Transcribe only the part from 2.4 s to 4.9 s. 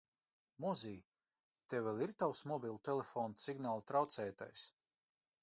mobilo telefonu signāla traucētājs?